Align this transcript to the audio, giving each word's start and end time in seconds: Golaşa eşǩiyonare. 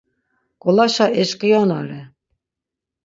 Golaşa 0.61 1.07
eşǩiyonare. 1.21 2.01